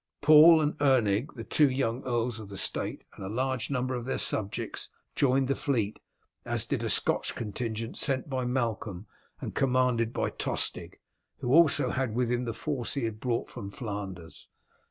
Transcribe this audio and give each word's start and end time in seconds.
Paul 0.21 0.61
and 0.61 0.75
Erning, 0.79 1.27
the 1.35 1.43
two 1.43 1.69
young 1.69 2.03
earls 2.05 2.39
of 2.39 2.49
the 2.49 2.57
state, 2.57 3.03
and 3.15 3.23
a 3.23 3.29
large 3.29 3.69
number 3.69 3.93
of 3.93 4.05
their 4.05 4.17
subjects, 4.17 4.89
joined 5.13 5.47
the 5.47 5.53
fleet, 5.53 5.99
as 6.43 6.65
did 6.65 6.83
a 6.83 6.89
Scotch 6.89 7.35
contingent 7.35 7.97
sent 7.97 8.27
by 8.27 8.43
Malcolm 8.43 9.05
and 9.41 9.53
commanded 9.53 10.11
by 10.11 10.31
Tostig, 10.31 10.99
who 11.37 11.53
also 11.53 11.91
had 11.91 12.15
with 12.15 12.31
him 12.31 12.45
the 12.45 12.53
force 12.55 12.95
he 12.95 13.03
had 13.03 13.19
brought 13.19 13.47
from 13.47 13.69
Flanders. 13.69 14.49